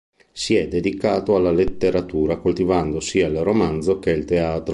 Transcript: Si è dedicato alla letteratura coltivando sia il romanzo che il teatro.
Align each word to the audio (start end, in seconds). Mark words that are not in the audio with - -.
Si 0.31 0.55
è 0.55 0.67
dedicato 0.67 1.35
alla 1.35 1.51
letteratura 1.51 2.37
coltivando 2.37 2.99
sia 2.99 3.27
il 3.27 3.43
romanzo 3.43 3.99
che 3.99 4.09
il 4.09 4.25
teatro. 4.25 4.65